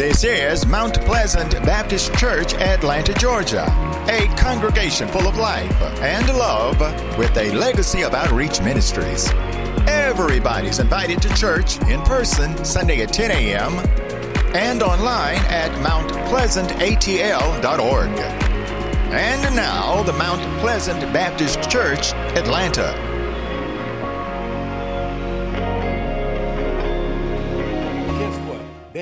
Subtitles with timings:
[0.00, 3.66] This is Mount Pleasant Baptist Church, Atlanta, Georgia,
[4.08, 6.80] a congregation full of life and love
[7.18, 9.28] with a legacy of outreach ministries.
[9.86, 13.74] Everybody's invited to church in person Sunday at 10 a.m.
[14.56, 18.18] and online at mountpleasantatl.org.
[19.12, 23.09] And now, the Mount Pleasant Baptist Church, Atlanta.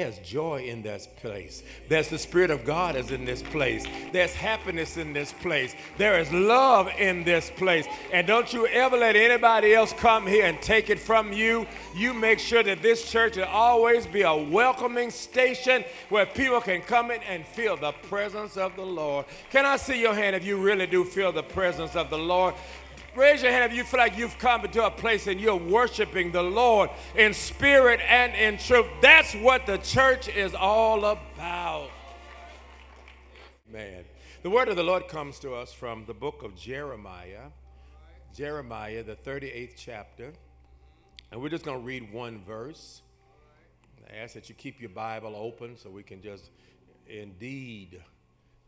[0.08, 1.62] There's joy in this place.
[1.90, 3.84] There's the Spirit of God is in this place.
[4.10, 5.74] There's happiness in this place.
[5.98, 7.86] There is love in this place.
[8.10, 11.66] And don't you ever let anybody else come here and take it from you.
[11.94, 16.80] You make sure that this church will always be a welcoming station where people can
[16.80, 19.26] come in and feel the presence of the Lord.
[19.50, 22.54] Can I see your hand if you really do feel the presence of the Lord?
[23.16, 26.32] Raise your hand if you feel like you've come into a place and you're worshiping
[26.32, 28.86] the Lord in spirit and in truth.
[29.02, 31.90] That's what the church is all about.
[33.70, 34.04] Man.
[34.40, 37.50] The word of the Lord comes to us from the book of Jeremiah,
[38.32, 40.32] Jeremiah, the 38th chapter.
[41.32, 43.02] And we're just going to read one verse.
[44.08, 46.50] I ask that you keep your Bible open so we can just
[47.08, 48.00] indeed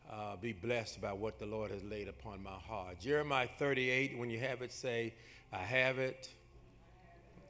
[0.09, 2.99] uh, be blessed by what the Lord has laid upon my heart.
[2.99, 5.13] Jeremiah 38, when you have it, say,
[5.51, 6.29] I have it.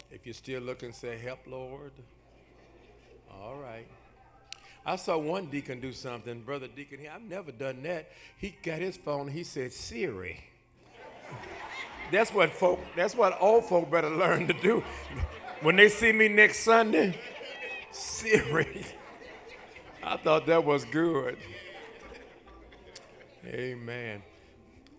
[0.09, 1.91] If you're still looking, say, Help, Lord.
[3.31, 3.87] All right.
[4.85, 6.99] I saw one deacon do something, Brother Deacon.
[7.13, 8.11] I've never done that.
[8.37, 10.43] He got his phone, he said, Siri.
[12.11, 14.83] that's what folk, that's what old folk better learn to do.
[15.61, 17.17] When they see me next Sunday,
[17.91, 18.85] Siri.
[20.03, 21.37] I thought that was good.
[23.45, 24.21] Amen.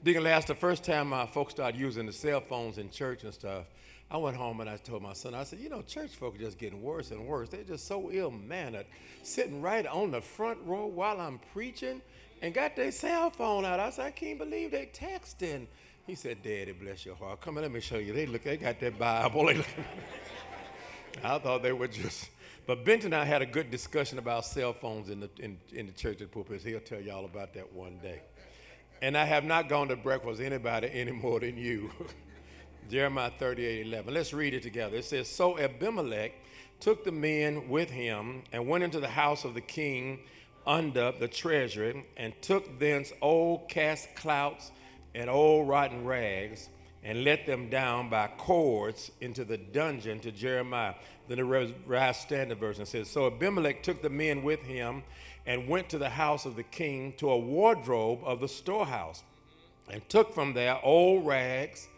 [0.03, 3.33] Deacon last the first time my folks started using the cell phones in church and
[3.33, 3.67] stuff,
[4.11, 6.39] I went home and I told my son, I said, you know, church folk are
[6.39, 7.51] just getting worse and worse.
[7.51, 8.87] They're just so ill mannered,
[9.23, 12.03] sitting right on the front row while I'm preaching
[12.43, 13.79] and got their cell phone out.
[13.79, 15.69] I said, I can't believe they texting.
[16.05, 17.41] He said, Daddy, bless your heart.
[17.41, 18.13] Come on, let me show you.
[18.13, 19.51] They look, they got that Bible.
[21.25, 22.29] I thought they were just.
[22.67, 25.87] But Benton and I had a good discussion about cell phones in the in, in
[25.87, 26.63] the church at pulpit.
[26.63, 28.21] He'll tell y'all about that one day.
[29.03, 31.91] And I have not gone to breakfast with anybody any more than you.
[32.91, 34.15] Jeremiah 38 11.
[34.15, 34.99] Let's read it together.
[34.99, 36.33] It says, So Abimelech
[36.79, 40.21] took the men with him and went into the house of the king
[40.67, 44.71] under the treasury and took thence old cast clouts
[45.17, 46.69] and old rotten rags
[47.03, 50.95] and let them down by cords into the dungeon to Jeremiah.
[51.27, 55.03] Then the Revised Standard Version says, So Abimelech took the men with him
[55.47, 59.23] and went to the house of the king to a wardrobe of the storehouse
[59.91, 61.89] and took from there old rags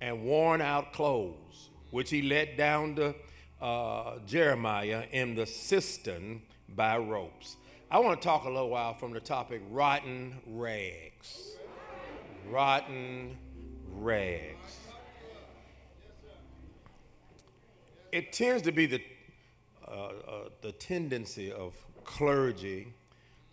[0.00, 3.14] and worn out clothes, which he let down to
[3.60, 7.56] uh, Jeremiah in the cistern by ropes.
[7.90, 11.56] I want to talk a little while from the topic rotten rags.
[12.50, 13.36] Rotten
[13.92, 14.76] rags.
[18.12, 19.02] It tends to be the,
[19.86, 20.12] uh, uh,
[20.62, 21.74] the tendency of
[22.08, 22.88] clergy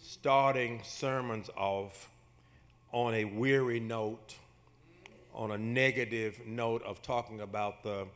[0.02, 2.10] starting sermons off
[2.94, 4.38] on a weary note,
[5.34, 8.08] on a negative note of talking about the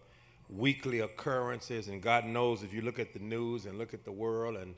[0.49, 1.89] weekly occurrences.
[1.89, 4.75] And God knows if you look at the news and look at the world and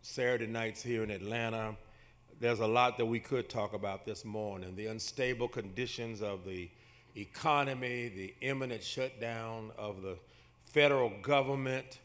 [0.00, 1.76] Saturday nights here in Atlanta,
[2.40, 4.74] there's a lot that we could talk about this morning.
[4.76, 6.70] The unstable conditions of the
[7.16, 10.16] economy, the imminent shutdown of the
[10.62, 11.98] federal government.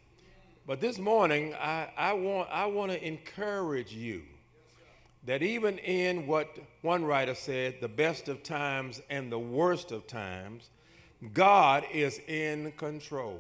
[0.68, 4.24] But this morning, I, I, want, I want to encourage you
[5.26, 10.08] that even in what one writer said, the best of times and the worst of
[10.08, 10.70] times,
[11.34, 13.40] God is in control.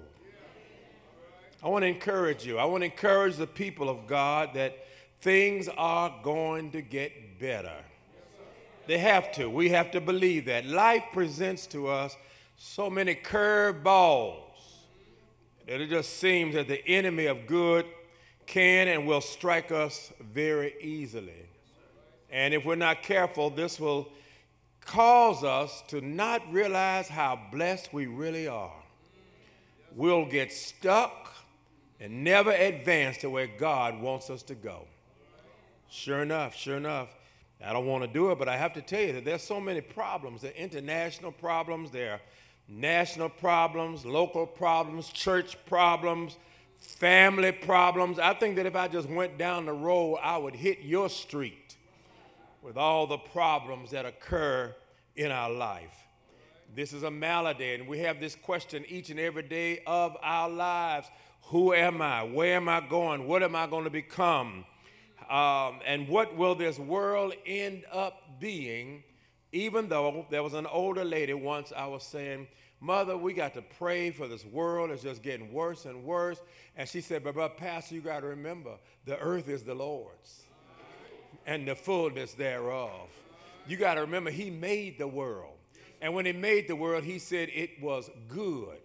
[1.61, 2.59] I want to encourage you.
[2.59, 4.87] I want to encourage the people of God that
[5.19, 7.83] things are going to get better.
[8.85, 9.49] They have to.
[9.49, 10.65] We have to believe that.
[10.65, 12.15] Life presents to us
[12.55, 14.46] so many curved balls
[15.67, 17.85] that it just seems that the enemy of good
[18.45, 21.45] can and will strike us very easily.
[22.31, 24.09] And if we're not careful, this will
[24.81, 28.71] cause us to not realize how blessed we really are.
[29.93, 31.33] We'll get stuck
[31.99, 34.85] and never advance to where God wants us to go.
[35.89, 37.09] Sure enough, sure enough.
[37.65, 39.59] I don't want to do it, but I have to tell you that there's so
[39.59, 40.41] many problems.
[40.43, 42.21] There are international problems, there are
[42.67, 46.37] national problems, local problems, church problems,
[46.77, 48.19] family problems.
[48.19, 51.75] I think that if I just went down the road, I would hit your street
[52.61, 54.75] with all the problems that occur
[55.15, 55.95] in our life.
[56.75, 60.49] This is a malady, and we have this question each and every day of our
[60.49, 61.07] lives
[61.43, 62.23] Who am I?
[62.23, 63.27] Where am I going?
[63.27, 64.65] What am I going to become?
[65.29, 69.03] Um, and what will this world end up being?
[69.57, 72.47] Even though there was an older lady once, I was saying,
[72.79, 74.91] Mother, we got to pray for this world.
[74.91, 76.39] It's just getting worse and worse.
[76.75, 78.75] And she said, But, but Pastor, you got to remember
[79.05, 80.43] the earth is the Lord's
[81.47, 83.09] and the fullness thereof.
[83.67, 85.55] You got to remember, He made the world.
[86.03, 88.77] And when He made the world, He said it was good.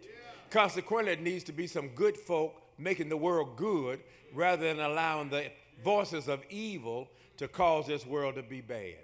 [0.49, 4.01] Consequently, it needs to be some good folk making the world good
[4.33, 5.51] rather than allowing the
[5.85, 8.97] voices of evil to cause this world to be bad.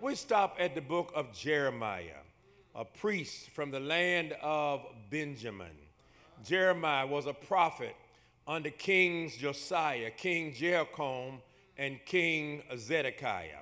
[0.00, 2.22] We stop at the book of Jeremiah,
[2.74, 5.70] a priest from the land of Benjamin.
[6.44, 7.94] Jeremiah was a prophet
[8.46, 11.40] under kings Josiah, King Jeroboam,
[11.78, 13.60] and King Zedekiah.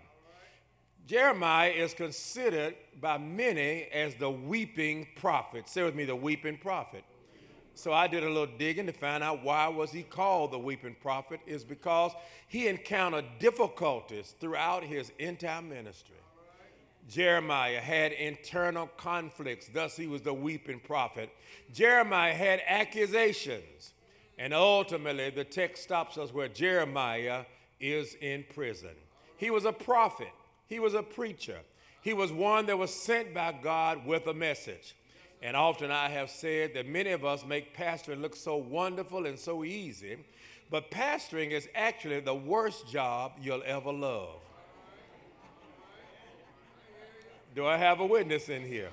[1.06, 5.69] Jeremiah is considered by many as the weeping prophet.
[5.69, 7.05] Say with me, the weeping prophet.
[7.75, 10.96] So I did a little digging to find out why was he called the weeping
[11.00, 12.12] prophet is because
[12.49, 16.17] he encountered difficulties throughout his entire ministry.
[17.08, 21.31] Jeremiah had internal conflicts, thus he was the weeping prophet.
[21.72, 23.93] Jeremiah had accusations,
[24.38, 27.44] and ultimately the text stops us where Jeremiah
[27.81, 28.94] is in prison.
[29.37, 30.32] He was a prophet.
[30.69, 31.58] He was a preacher.
[32.00, 34.94] He was one that was sent by God with a message.
[35.43, 39.38] And often I have said that many of us make pastoring look so wonderful and
[39.38, 40.16] so easy,
[40.70, 44.40] but pastoring is actually the worst job you'll ever love.
[47.54, 48.88] Do I have a witness in here?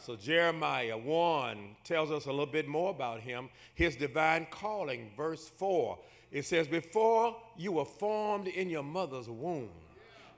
[0.00, 5.12] So, Jeremiah 1 tells us a little bit more about him, his divine calling.
[5.16, 5.96] Verse 4
[6.34, 9.70] it says, Before you were formed in your mother's womb,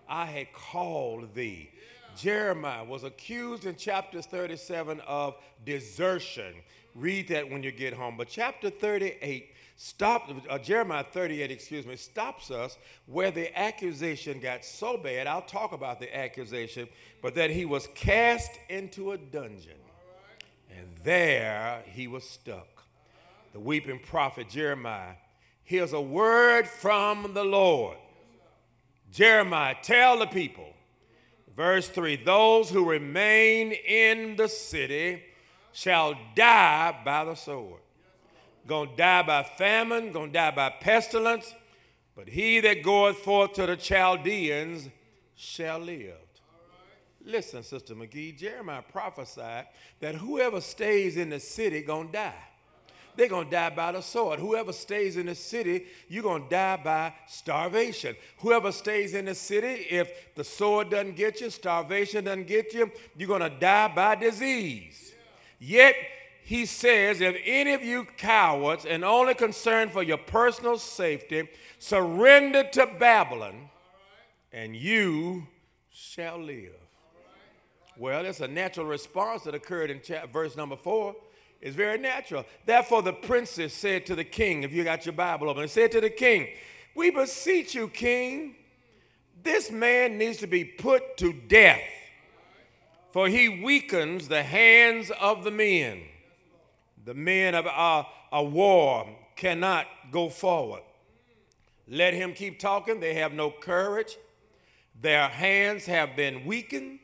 [0.07, 1.71] I had called thee.
[2.15, 6.53] Jeremiah was accused in chapter 37 of desertion.
[6.95, 8.17] Read that when you get home.
[8.19, 12.76] But chapter 38 stop uh, Jeremiah 38, excuse me, stops us
[13.06, 15.26] where the accusation got so bad.
[15.26, 16.88] I'll talk about the accusation,
[17.23, 19.78] but that he was cast into a dungeon.
[20.76, 22.82] And there he was stuck.
[23.52, 25.14] The weeping prophet Jeremiah
[25.62, 27.96] hears a word from the Lord.
[29.12, 30.69] Jeremiah, tell the people,
[31.55, 35.23] verse 3 those who remain in the city
[35.73, 37.81] shall die by the sword.
[38.67, 41.55] Gonna die by famine, gonna die by pestilence,
[42.15, 44.89] but he that goeth forth to the Chaldeans
[45.37, 46.15] shall live.
[47.25, 49.67] Listen, Sister McGee, Jeremiah prophesied
[50.01, 52.35] that whoever stays in the city gonna die
[53.17, 54.39] they're going to die by the sword.
[54.39, 58.15] Whoever stays in the city, you're going to die by starvation.
[58.39, 62.91] Whoever stays in the city, if the sword doesn't get you, starvation doesn't get you,
[63.17, 65.15] you're going to die by disease.
[65.59, 65.95] Yet,
[66.47, 71.49] he says, if any of you cowards and only concerned for your personal safety,
[71.81, 73.69] surrender to Babylon,
[74.53, 75.49] and you
[75.91, 76.71] shall live.
[77.99, 81.17] Well, it's a natural response that occurred in chapter, verse number four.
[81.61, 82.45] It's very natural.
[82.65, 85.91] Therefore, the princess said to the king, if you got your Bible open, they said
[85.93, 86.47] to the king,
[86.95, 88.55] We beseech you, king,
[89.43, 91.83] this man needs to be put to death,
[93.11, 96.03] for he weakens the hands of the men.
[97.06, 100.82] The men of a, a war cannot go forward.
[101.88, 102.99] Let him keep talking.
[102.99, 104.16] They have no courage.
[105.00, 106.99] Their hands have been weakened.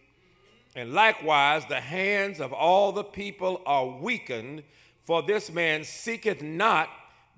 [0.75, 4.65] And likewise, the hands of all the people are weakened,
[5.05, 6.88] for this man seeketh not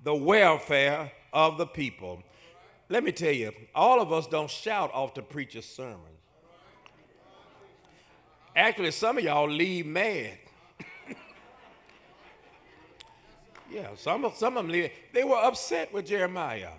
[0.03, 2.23] the welfare of the people.
[2.89, 5.99] Let me tell you, all of us don't shout off the preacher's sermon.
[8.55, 10.39] Actually, some of y'all leave mad.
[13.71, 14.89] Yeah, some of, some of them.
[15.13, 16.71] They were upset with Jeremiah.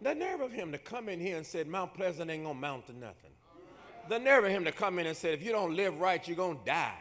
[0.00, 2.86] The nerve of him to come in here and said Mount Pleasant ain't gonna mount
[2.86, 3.32] to nothing
[4.08, 6.36] the nerve of him to come in and say, if you don't live right, you're
[6.36, 6.98] going to die.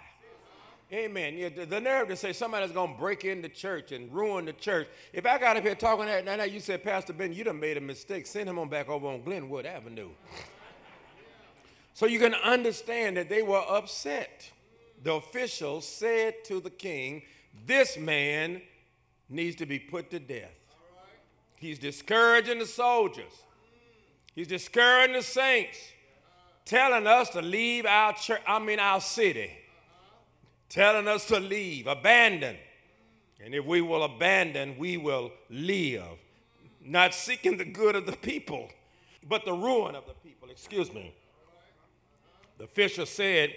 [0.92, 1.36] Amen.
[1.38, 4.54] Yeah, the, nerve to say somebody's going to break into the church and ruin the
[4.54, 4.88] church.
[5.13, 7.78] If I got up here talking that, now you said, Pastor Ben, you done made
[7.78, 8.28] a mistake.
[8.28, 10.10] Send him on back over on Glenwood Avenue.
[11.94, 14.51] so you can understand that they were upset.
[15.01, 17.24] The officials said to the king,
[17.66, 18.62] This man
[19.31, 20.53] needs to be put to death.
[21.57, 23.33] He's discouraging the soldiers,
[24.35, 25.77] he's discouraging the saints
[26.65, 29.51] telling us to leave our church, I mean our city,
[30.69, 32.55] telling us to leave, abandon.
[33.43, 36.17] And if we will abandon, we will live.
[36.83, 38.69] Not seeking the good of the people,
[39.27, 40.50] but the ruin of the people.
[40.50, 41.13] Excuse me.
[42.57, 43.53] The fisher said,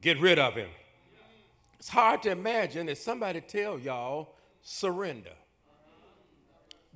[0.00, 0.68] Get rid of him.
[1.78, 5.32] It's hard to imagine that somebody tell y'all, surrender.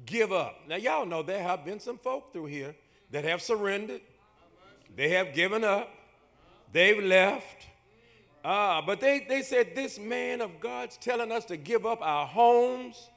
[0.07, 0.57] give up.
[0.69, 2.75] Now, y'all know there have been some folk through here
[3.11, 4.01] that have surrendered,
[4.95, 5.89] they have given up,
[6.73, 7.67] they've left.
[8.45, 12.27] Uh, but they, they said, This man of God's telling us to give up our
[12.27, 13.09] homes,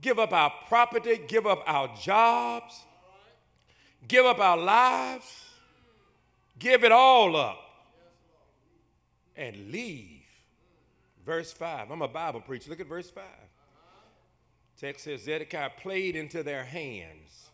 [0.00, 2.84] give up our property, give up our jobs,
[4.06, 5.44] give up our lives,
[6.58, 7.58] give it all up,
[9.36, 10.22] and leave.
[11.24, 11.90] Verse 5.
[11.90, 12.70] I'm a Bible preacher.
[12.70, 13.24] Look at verse 5.
[14.78, 17.50] Text says Zedekiah played into their hands.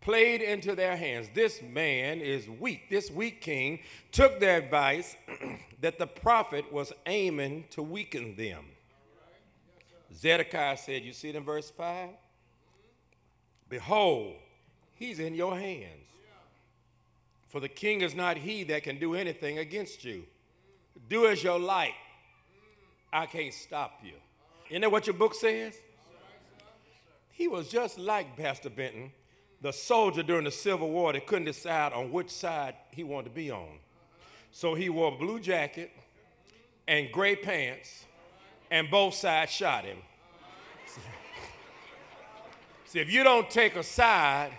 [0.00, 1.28] Played into their hands.
[1.34, 2.88] This man is weak.
[2.88, 3.80] This weak king
[4.12, 5.14] took their advice
[5.80, 8.64] that the prophet was aiming to weaken them.
[10.14, 12.08] Zedekiah said, You see it in verse 5?
[13.68, 14.34] Behold,
[14.94, 16.10] he's in your hands.
[17.46, 20.24] For the king is not he that can do anything against you.
[21.08, 21.94] Do as you like.
[23.12, 24.12] I can't stop you.
[24.68, 25.74] You know what your book says?
[27.40, 29.12] He was just like Pastor Benton,
[29.62, 33.34] the soldier during the Civil War that couldn't decide on which side he wanted to
[33.34, 33.78] be on.
[34.52, 35.90] So he wore a blue jacket
[36.86, 38.04] and gray pants,
[38.70, 39.96] and both sides shot him.
[42.84, 44.50] See, if you don't take a side,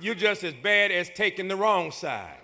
[0.00, 2.38] you're just as bad as taking the wrong side.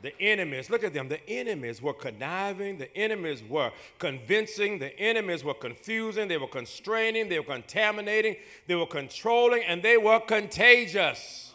[0.00, 5.42] The enemies, look at them, the enemies were conniving, the enemies were convincing, the enemies
[5.42, 8.36] were confusing, they were constraining, they were contaminating,
[8.68, 11.52] they were controlling, and they were contagious.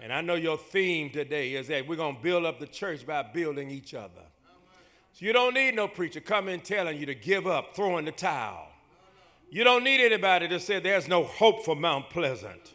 [0.00, 3.06] And I know your theme today is that we're going to build up the church
[3.06, 4.22] by building each other.
[5.12, 8.68] So you don't need no preacher coming telling you to give up, throwing the towel.
[9.50, 12.72] You don't need anybody to say there's no hope for Mount Pleasant.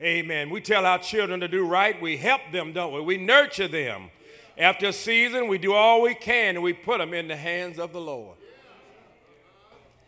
[0.00, 0.50] Amen.
[0.50, 2.00] We tell our children to do right.
[2.00, 3.00] We help them, don't we?
[3.00, 4.10] We nurture them.
[4.56, 7.78] After a season, we do all we can and we put them in the hands
[7.78, 8.36] of the Lord.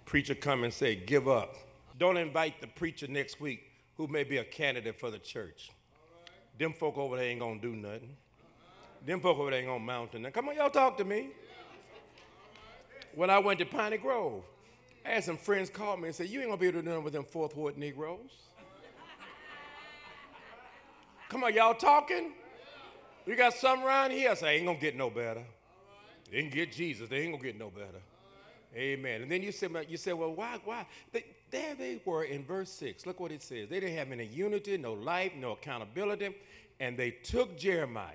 [0.05, 1.57] Preacher come and say, give up.
[1.99, 5.71] Don't invite the preacher next week who may be a candidate for the church.
[6.59, 8.17] Them folk over there ain't gonna do nothing.
[9.05, 10.33] Them folk over there ain't gonna mount nothing.
[10.33, 11.31] Come on, y'all talk to me.
[13.15, 14.43] When I went to Piney Grove,
[15.05, 16.89] I had some friends call me and say, You ain't gonna be able to do
[16.91, 18.50] nothing with them fourth ward Negroes.
[21.31, 22.33] Come on, y'all talking?
[23.25, 24.33] We got something around here.
[24.33, 25.45] I say, ain't gonna get no better.
[26.29, 27.09] They ain't get Jesus.
[27.09, 28.01] They ain't gonna get no better.
[28.75, 29.23] Amen.
[29.23, 30.87] And then you said, you said, well, why, why?
[31.13, 33.07] They, there they were in verse 6.
[33.07, 33.69] Look what it says.
[33.69, 36.35] They didn't have any unity, no life, no accountability.
[36.81, 38.15] And they took Jeremiah,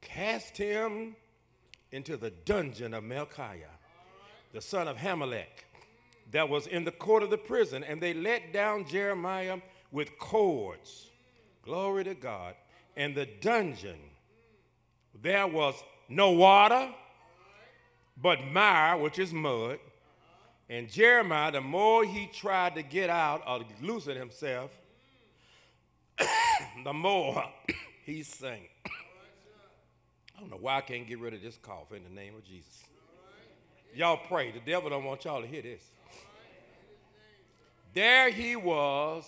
[0.00, 1.16] cast him
[1.90, 3.66] into the dungeon of Melchiah,
[4.52, 5.66] the son of Hammelech,
[6.30, 7.82] that was in the court of the prison.
[7.82, 9.58] And they let down Jeremiah
[9.90, 11.08] with cords
[11.62, 12.54] Glory to God.
[12.96, 13.98] In the dungeon,
[15.22, 15.74] there was
[16.08, 16.88] no water,
[18.20, 19.78] but mire, which is mud.
[20.68, 24.70] And Jeremiah, the more he tried to get out or loosen himself,
[26.84, 27.44] the more
[28.04, 28.70] he sank.
[30.36, 32.44] I don't know why I can't get rid of this cough in the name of
[32.44, 32.84] Jesus.
[33.94, 34.50] Y'all pray.
[34.50, 35.82] The devil don't want y'all to hear this.
[37.94, 39.24] There he was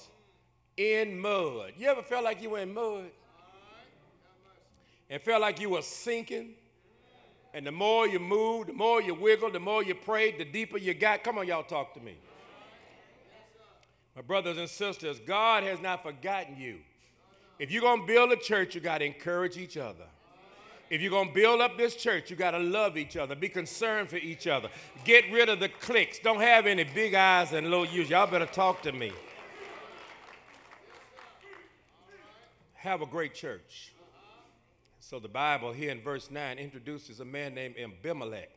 [0.76, 1.72] in mud.
[1.76, 3.10] You ever felt like you were in mud?
[5.10, 6.50] And felt like you were sinking?
[7.52, 10.76] And the more you moved, the more you wiggled, the more you prayed, the deeper
[10.76, 11.22] you got.
[11.22, 12.16] Come on, y'all, talk to me.
[14.16, 16.78] My brothers and sisters, God has not forgotten you.
[17.58, 20.04] If you're going to build a church, you got to encourage each other.
[20.90, 23.48] If you're going to build up this church, you got to love each other, be
[23.48, 24.68] concerned for each other.
[25.04, 26.18] Get rid of the cliques.
[26.18, 28.10] Don't have any big eyes and little ears.
[28.10, 29.12] Y'all better talk to me.
[32.84, 33.92] Have a great church.
[35.00, 38.50] So the Bible here in verse 9 introduces a man named Abimelech.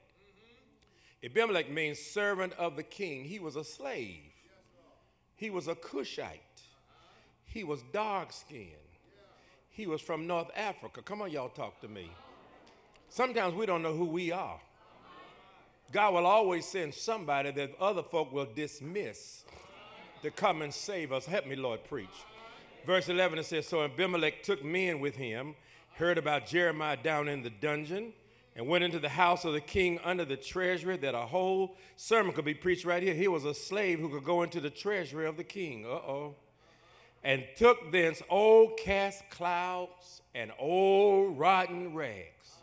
[1.24, 3.24] Abimelech means servant of the king.
[3.24, 4.20] He was a slave.
[5.36, 6.42] He was a Cushite.
[7.46, 8.72] He was dark skinned.
[9.70, 11.02] He was from North Africa.
[11.02, 12.12] Come on, y'all, talk to me.
[13.10, 14.60] Sometimes we don't know who we are.
[15.94, 19.46] God will always send somebody that other folk will dismiss
[20.22, 21.26] to come and save us.
[21.26, 22.08] Help me, Lord, preach.
[22.88, 25.56] Verse 11 it says, So Abimelech took men with him,
[25.96, 28.14] heard about Jeremiah down in the dungeon,
[28.56, 32.32] and went into the house of the king under the treasury, that a whole sermon
[32.32, 33.14] could be preached right here.
[33.14, 35.86] He was a slave who could go into the treasury of the king.
[35.86, 36.36] Uh oh.
[37.26, 42.57] And took thence old cast clouts and old rotten rags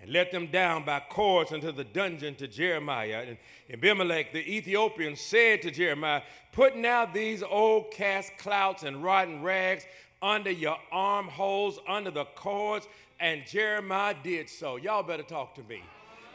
[0.00, 3.24] and let them down by cords into the dungeon to Jeremiah.
[3.26, 3.38] And
[3.72, 6.22] Abimelech the Ethiopian said to Jeremiah,
[6.52, 9.84] Put now these old cast clouts and rotten rags
[10.22, 12.86] under your armholes, under the cords.
[13.18, 14.76] And Jeremiah did so.
[14.76, 15.82] Y'all better talk to me.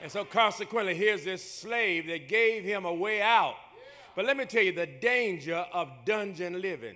[0.01, 3.55] And so, consequently, here's this slave that gave him a way out
[4.15, 6.95] But let me tell you the danger of dungeon living.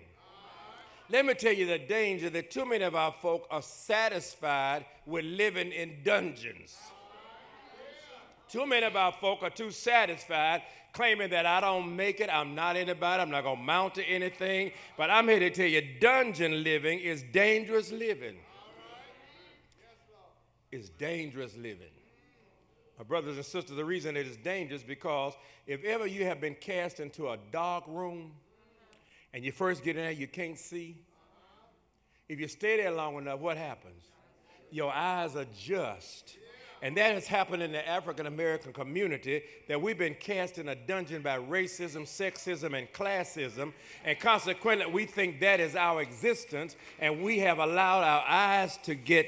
[1.09, 5.23] Let me tell you the danger that too many of our folk are satisfied with
[5.25, 6.75] living in dungeons.
[8.49, 10.61] Too many of our folk are too satisfied
[10.95, 14.03] claiming that I don't make it, I'm not anybody, I'm not going to mount to
[14.03, 14.71] anything.
[14.97, 18.37] But I'm here to tell you dungeon living is dangerous living.
[20.71, 21.91] It's dangerous living.
[22.97, 25.33] My brothers and sisters, the reason it is dangerous because
[25.67, 28.31] if ever you have been cast into a dark room
[29.35, 30.95] and you first get in there, you can't see.
[32.29, 34.05] If you stay there long enough, what happens?
[34.71, 36.37] Your eyes adjust.
[36.81, 40.75] And that has happened in the African American community that we've been cast in a
[40.75, 43.73] dungeon by racism, sexism, and classism.
[44.05, 46.77] And consequently, we think that is our existence.
[46.99, 49.27] And we have allowed our eyes to get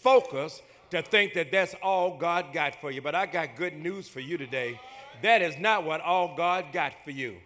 [0.00, 3.02] focused to think that that's all God got for you.
[3.02, 4.80] But I got good news for you today.
[5.20, 7.36] That is not what all God got for you.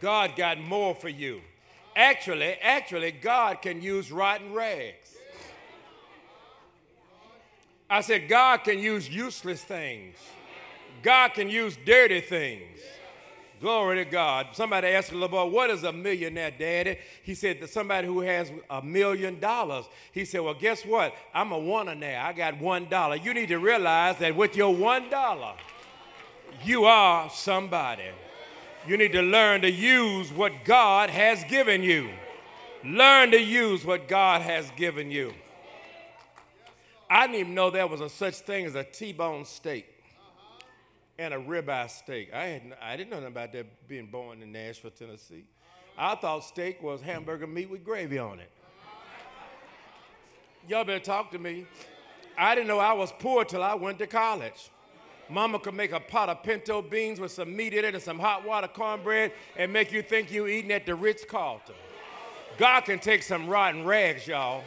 [0.00, 1.40] God got more for you.
[1.94, 5.16] Actually, actually, God can use rotten rags.
[7.88, 10.16] I said, God can use useless things.
[11.02, 12.80] God can use dirty things.
[13.60, 14.48] Glory to God.
[14.52, 16.98] Somebody asked little boy, What is a millionaire, daddy?
[17.22, 19.86] He said, that Somebody who has a million dollars.
[20.12, 21.14] He said, Well, guess what?
[21.32, 22.26] I'm a one now.
[22.26, 23.16] I got one dollar.
[23.16, 25.54] You need to realize that with your one dollar,
[26.64, 28.10] you are somebody.
[28.86, 32.10] You need to learn to use what God has given you.
[32.84, 35.34] Learn to use what God has given you.
[37.10, 39.86] I didn't even know there was a such thing as a T-bone steak
[41.18, 42.32] and a ribeye steak.
[42.32, 45.44] I, had, I didn't know nothing about that being born in Nashville, Tennessee.
[45.98, 48.50] I thought steak was hamburger meat with gravy on it.
[50.68, 51.66] Y'all better talk to me.
[52.38, 54.70] I didn't know I was poor till I went to college.
[55.28, 58.18] Mama could make a pot of pinto beans with some meat in it and some
[58.18, 61.74] hot water cornbread and make you think you eating at the Ritz Carlton.
[62.58, 64.62] God can take some rotten rags, y'all.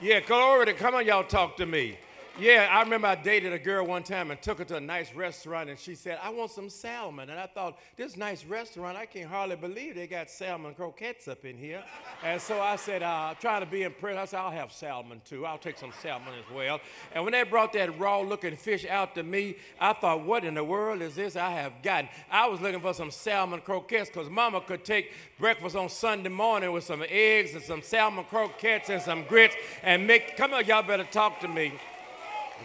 [0.00, 1.98] Yeah, glory to come on, y'all talk to me.
[2.38, 5.14] Yeah, I remember I dated a girl one time and took her to a nice
[5.14, 7.30] restaurant, and she said, I want some salmon.
[7.30, 11.46] And I thought, this nice restaurant, I can't hardly believe they got salmon croquettes up
[11.46, 11.82] in here.
[12.22, 15.46] And so I said, uh, trying to be impressed, I said, I'll have salmon too.
[15.46, 16.78] I'll take some salmon as well.
[17.14, 20.52] And when they brought that raw looking fish out to me, I thought, what in
[20.52, 22.10] the world is this I have gotten?
[22.30, 26.70] I was looking for some salmon croquettes because mama could take breakfast on Sunday morning
[26.70, 30.82] with some eggs and some salmon croquettes and some grits and make, come on, y'all
[30.82, 31.72] better talk to me.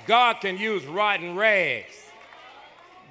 [0.08, 1.96] God can use rotten rags.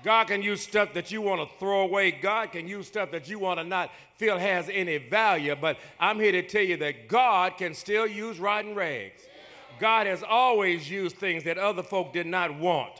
[0.02, 2.10] God can use stuff that you want to throw away.
[2.10, 5.54] God can use stuff that you want to not feel has any value.
[5.54, 9.22] But I'm here to tell you that God can still use rotten rags.
[9.78, 12.92] God has always used things that other folk did not want.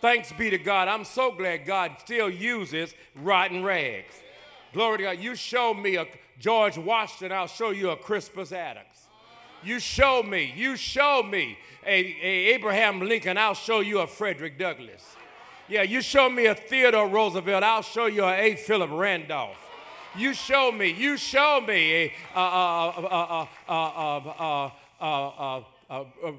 [0.00, 0.88] Thanks be to God.
[0.88, 4.14] I'm so glad God still uses rotten rags.
[4.72, 5.18] Glory to God.
[5.18, 6.06] You show me a
[6.38, 9.08] George Washington, I'll show you a Crispus Attucks.
[9.64, 14.58] You show me, you show me a, a Abraham Lincoln, I'll show you a Frederick
[14.58, 15.16] Douglass.
[15.68, 18.56] Yeah, you show me a Theodore Roosevelt, I'll show you a A.
[18.56, 19.58] Philip Randolph.
[20.16, 23.48] You show me, you show me a,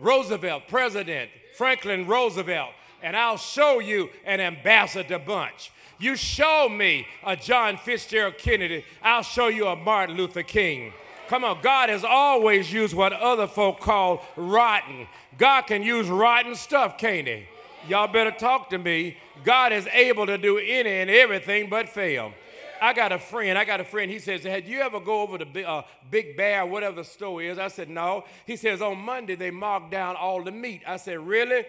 [0.02, 2.72] Roosevelt, President Franklin Roosevelt,
[3.04, 5.70] and I'll show you an Ambassador Bunche.
[6.00, 10.94] You show me a John Fitzgerald Kennedy, I'll show you a Martin Luther King.
[11.28, 15.08] Come on, God has always used what other folk call rotten.
[15.38, 17.46] God can use rotten stuff, can't he?
[17.88, 19.18] Y'all better talk to me.
[19.44, 22.34] God is able to do any and everything but fail.
[22.82, 23.58] I got a friend.
[23.58, 24.12] I got a friend.
[24.12, 27.58] He says, "Had you ever go over to uh, Big Bear, whatever the store is?"
[27.58, 31.20] I said, "No." He says, "On Monday they mark down all the meat." I said,
[31.20, 31.66] "Really?"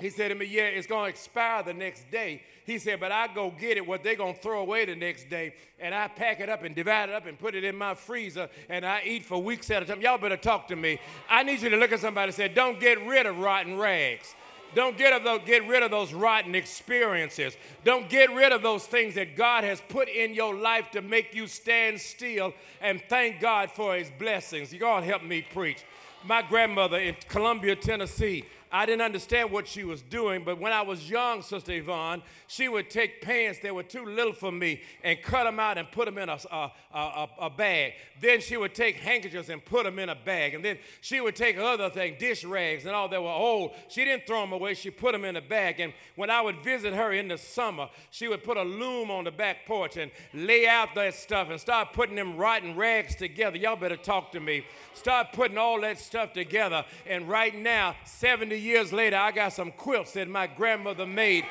[0.00, 2.42] He said to me, Yeah, it's going to expire the next day.
[2.64, 5.28] He said, But I go get it, what they're going to throw away the next
[5.28, 7.94] day, and I pack it up and divide it up and put it in my
[7.94, 10.00] freezer, and I eat for weeks at a time.
[10.00, 11.00] Y'all better talk to me.
[11.28, 14.34] I need you to look at somebody and say, Don't get rid of rotten rags.
[14.74, 17.56] Don't get, those, get rid of those rotten experiences.
[17.84, 21.34] Don't get rid of those things that God has put in your life to make
[21.34, 24.72] you stand still and thank God for his blessings.
[24.80, 25.84] All help me preach.
[26.24, 30.82] My grandmother in Columbia, Tennessee, I didn't understand what she was doing, but when I
[30.82, 35.20] was young, Sister Yvonne, she would take pants that were too little for me and
[35.20, 37.94] cut them out and put them in a, a, a, a bag.
[38.20, 40.54] Then she would take handkerchiefs and put them in a bag.
[40.54, 43.72] And then she would take other things, dish rags and all that were old.
[43.88, 45.80] She didn't throw them away, she put them in a bag.
[45.80, 49.24] And when I would visit her in the summer, she would put a loom on
[49.24, 53.56] the back porch and lay out that stuff and start putting them rotten rags together.
[53.56, 54.64] Y'all better talk to me.
[54.94, 56.84] Start putting all that stuff together.
[57.06, 61.44] And right now, 70 years later, I got some quilts that my grandmother made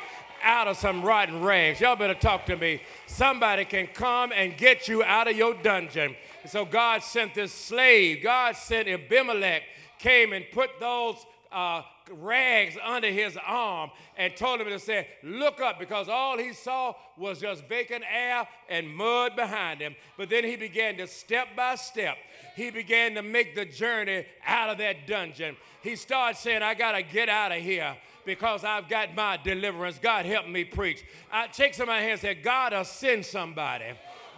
[0.44, 1.82] out of some rotten rags.
[1.82, 2.82] Y'all better talk to me.
[3.08, 6.16] Somebody can come and get you out of your dungeon.
[6.44, 8.24] And so God sent this slave.
[8.24, 9.64] God sent Abimelech,
[9.98, 11.16] came and put those
[11.52, 16.54] uh, rags under his arm and told him to say, Look up, because all he
[16.54, 19.96] saw was just vacant air and mud behind him.
[20.18, 22.18] But then he began to step by step,
[22.56, 25.56] he began to make the journey out of that dungeon.
[25.82, 27.96] He started saying, I got to get out of here
[28.26, 29.98] because I've got my deliverance.
[30.02, 31.04] God help me preach.
[31.32, 33.86] I take some of my hands and say, God will send somebody.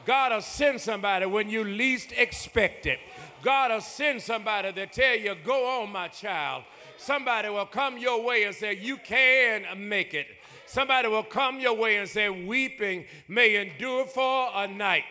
[0.06, 3.00] God will send somebody when you least expect it.
[3.44, 6.64] God will send somebody to tell you, go on, my child.
[7.04, 10.28] Somebody will come your way and say, You can make it.
[10.68, 15.06] Somebody will come your way and say, Weeping may endure for a night,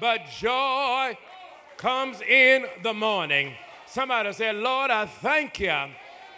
[0.00, 1.18] but joy
[1.76, 3.52] comes in the morning.
[3.86, 5.66] Somebody say, Lord, I thank you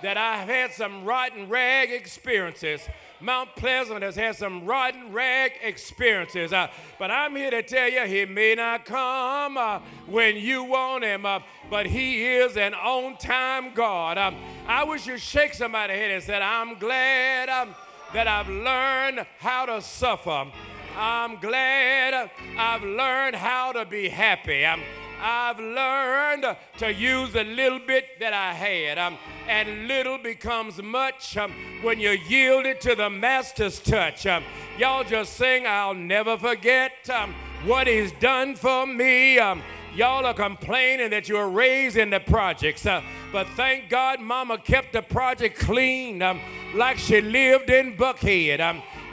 [0.03, 2.81] that I've had some rotten rag experiences.
[3.20, 6.52] Mount Pleasant has had some rotten rag experiences.
[6.52, 11.05] Uh, but I'm here to tell you, he may not come uh, when you want
[11.05, 14.18] him, uh, but he is an on time God.
[14.18, 17.74] Um, I wish you'd shake somebody's head and said, I'm glad um,
[18.12, 20.46] that I've learned how to suffer.
[20.96, 24.64] I'm glad I've learned how to be happy.
[24.64, 24.81] I'm,
[25.20, 28.98] I've learned to use a little bit that I had.
[28.98, 29.16] Um,
[29.48, 31.52] and little becomes much um,
[31.83, 34.26] when you yield it to the master's touch.
[34.26, 34.44] Um,
[34.79, 39.38] y'all just sing, I'll never forget um, what he's done for me.
[39.38, 39.62] Um,
[39.94, 42.85] y'all are complaining that you were raised in the projects.
[42.85, 43.02] Uh,
[43.33, 46.40] but thank God mama kept the project clean um,
[46.74, 48.61] like she lived in Buckhead.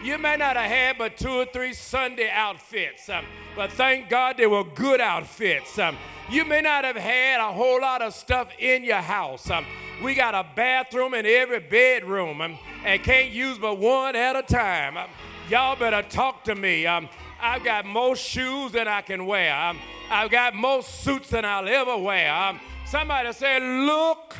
[0.03, 3.09] You may not have had but two or three Sunday outfits.
[3.55, 5.79] But thank God they were good outfits.
[5.79, 5.97] Um,
[6.29, 9.49] you may not have had a whole lot of stuff in your house.
[9.49, 9.65] Um,
[10.03, 14.41] we got a bathroom in every bedroom um, and can't use but one at a
[14.41, 14.97] time.
[14.97, 15.09] Um,
[15.49, 16.85] y'all better talk to me.
[16.85, 17.07] Um,
[17.41, 19.55] I've got more shoes than I can wear.
[19.55, 22.59] Um, I've got more suits than I'll ever wear.
[22.85, 24.35] somebody said, Look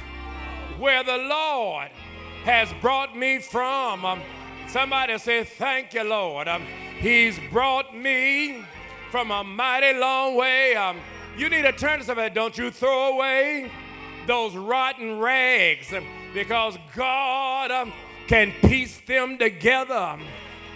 [0.78, 1.89] where the Lord
[2.43, 4.21] has brought me from.
[4.67, 6.47] Somebody say, Thank you, Lord.
[6.99, 8.63] he's brought me
[9.12, 10.76] from a mighty long way.
[10.76, 10.99] Um,
[11.38, 12.34] you need to turn to somebody.
[12.34, 13.71] Don't you throw away
[14.26, 17.93] those rotten rags um, because God um,
[18.28, 20.17] can piece them together,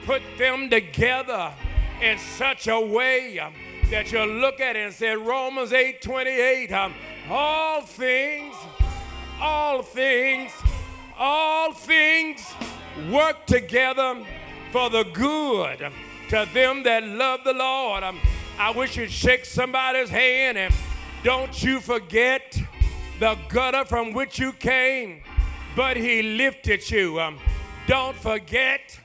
[0.06, 1.54] put them together
[2.02, 3.54] in such a way um,
[3.89, 6.93] that you look at it and say, Romans 8 28, um,
[7.30, 8.56] all things,
[9.39, 10.52] all things,
[11.17, 12.54] all things
[13.12, 14.25] work together
[14.71, 15.79] for the good
[16.29, 18.03] to them that love the Lord.
[18.03, 18.19] Um,
[18.60, 20.73] I wish you'd shake somebody's hand and
[21.23, 22.60] don't you forget
[23.19, 25.21] the gutter from which you came,
[25.75, 27.19] but He lifted you.
[27.19, 27.39] Um,
[27.88, 28.99] don't forget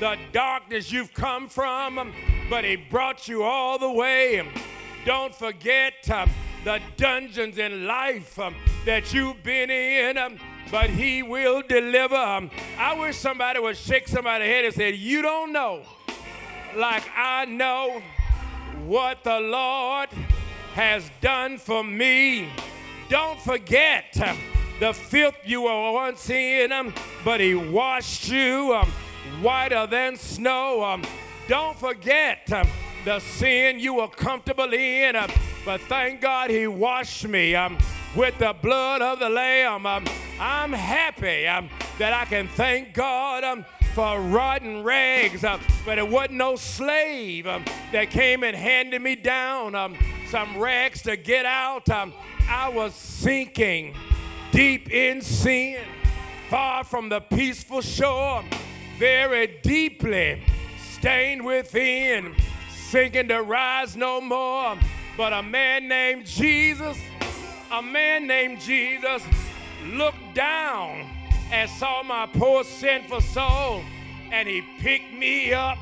[0.00, 2.12] the darkness you've come from, um,
[2.48, 4.40] but He brought you all the way.
[4.40, 4.48] Um,
[5.04, 5.94] don't forget
[6.64, 8.38] the dungeons in life
[8.84, 10.38] that you've been in,
[10.70, 12.14] but He will deliver.
[12.78, 15.82] I wish somebody would shake somebody's head and say, You don't know
[16.76, 18.02] like I know
[18.84, 20.08] what the Lord
[20.74, 22.48] has done for me.
[23.08, 24.04] Don't forget
[24.80, 28.90] the filth you were once in, um, but He washed you um,
[29.40, 30.84] whiter than snow.
[30.84, 31.02] Um,
[31.48, 32.46] don't forget
[33.04, 35.16] the sin you were comfortable in,
[35.64, 37.54] but thank God He washed me
[38.14, 39.86] with the blood of the Lamb.
[40.40, 41.44] I'm happy
[41.98, 45.42] that I can thank God for rotten rags,
[45.84, 49.96] but it wasn't no slave um, that came and handed me down um,
[50.28, 51.88] some rags to get out.
[51.88, 52.12] Um,
[52.48, 53.94] I was sinking
[54.52, 55.84] deep in sin,
[56.48, 58.44] far from the peaceful shore,
[58.98, 60.42] very deeply
[60.92, 62.34] stained within,
[62.70, 64.76] sinking to rise no more.
[65.16, 66.96] But a man named Jesus,
[67.70, 69.22] a man named Jesus
[69.84, 71.08] looked down
[71.50, 73.82] and saw my poor sinful soul,
[74.30, 75.78] and he picked me up.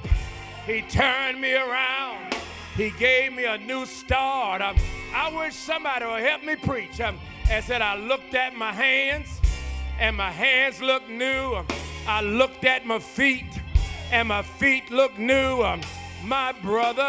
[0.67, 2.35] He turned me around.
[2.75, 4.61] He gave me a new start.
[4.61, 4.77] Um,
[5.15, 7.01] I wish somebody would help me preach.
[7.01, 7.19] Um,
[7.49, 9.41] and said, I looked at my hands,
[9.99, 11.55] and my hands looked new.
[11.55, 11.67] Um,
[12.07, 13.47] I looked at my feet,
[14.11, 15.65] and my feet looked new.
[16.25, 17.03] My brother,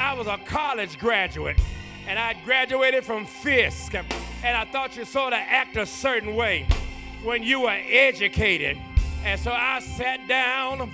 [0.00, 1.60] I was a college graduate,
[2.08, 4.06] and I graduated from Fisk, um,
[4.42, 6.66] and I thought you sort of act a certain way
[7.22, 8.78] when you were educated.
[9.24, 10.90] And so I sat down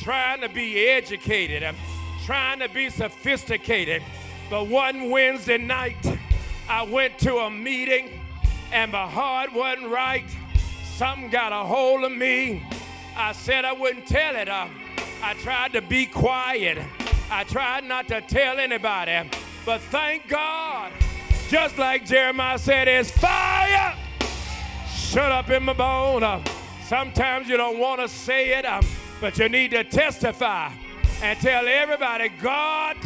[0.00, 1.62] trying to be educated.
[1.62, 1.76] I'm
[2.24, 4.02] trying to be sophisticated.
[4.48, 5.96] But one Wednesday night,
[6.66, 8.08] I went to a meeting
[8.72, 10.24] and my heart wasn't right.
[10.84, 12.66] Something got a hold of me.
[13.16, 14.48] I said I wouldn't tell it.
[14.48, 14.68] Uh,
[15.22, 16.78] I tried to be quiet.
[17.30, 19.28] I tried not to tell anybody.
[19.64, 20.92] But thank God,
[21.48, 23.96] just like Jeremiah said, it's fire.
[24.94, 26.22] Shut up in my bone.
[26.22, 26.44] Uh,
[26.84, 28.84] sometimes you don't want to say it, um,
[29.22, 30.70] but you need to testify
[31.22, 32.96] and tell everybody God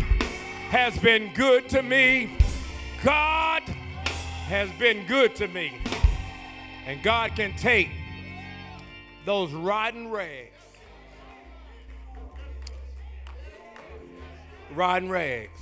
[0.70, 2.36] has been good to me.
[3.04, 3.62] God
[4.48, 5.78] has been good to me.
[6.86, 7.90] And God can take
[9.24, 10.50] those rotten rags,
[14.74, 15.57] rotten rags.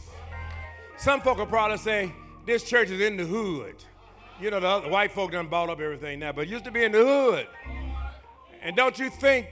[1.07, 2.12] Some folk will probably say,
[2.47, 3.77] this church is in the hood.
[4.40, 6.83] You know, the other, white folk done bought up everything now, but used to be
[6.83, 7.47] in the hood.
[8.61, 9.47] And don't you think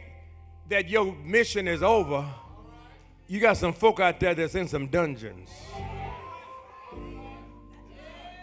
[0.69, 2.29] that your mission is over?
[3.29, 5.49] You got some folk out there that's in some dungeons.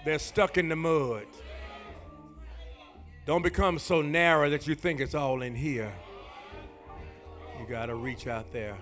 [0.05, 1.25] They're stuck in the mud.
[3.25, 5.91] Don't become so narrow that you think it's all in here.
[7.59, 8.77] You got to reach out there.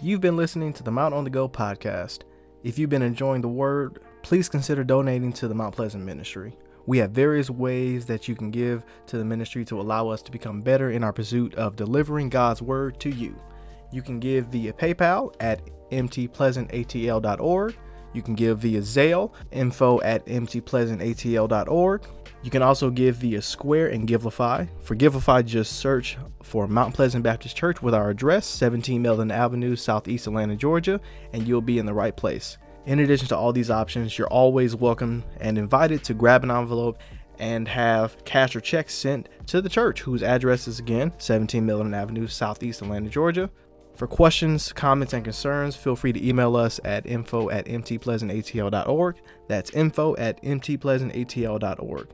[0.00, 2.20] You've been listening to the Mount on the Go podcast.
[2.64, 6.56] If you've been enjoying the word, please consider donating to the Mount Pleasant Ministry.
[6.86, 10.32] We have various ways that you can give to the ministry to allow us to
[10.32, 13.38] become better in our pursuit of delivering God's word to you.
[13.92, 17.76] You can give via PayPal at mtpleasantatl.org.
[18.14, 22.06] You can give via Zelle, info at mtpleasantatl.org.
[22.44, 24.68] You can also give via Square and Givelify.
[24.82, 29.74] For Givelify, just search for Mount Pleasant Baptist Church with our address, 17 Melvin Avenue,
[29.76, 31.00] Southeast Atlanta, Georgia,
[31.32, 32.58] and you'll be in the right place.
[32.84, 36.98] In addition to all these options, you're always welcome and invited to grab an envelope
[37.38, 41.94] and have cash or checks sent to the church, whose address is again 17 Millen
[41.94, 43.48] Avenue, Southeast Atlanta, Georgia.
[43.94, 49.16] For questions, comments, and concerns, feel free to email us at info at mtpleasantatl.org.
[49.48, 52.08] That's info at mtpleasantatl.org.